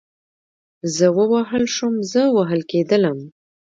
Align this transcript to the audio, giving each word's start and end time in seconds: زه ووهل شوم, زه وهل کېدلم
زه 0.95 1.05
ووهل 1.17 1.63
شوم, 1.75 1.95
زه 2.11 2.21
وهل 2.35 2.61
کېدلم 2.71 3.17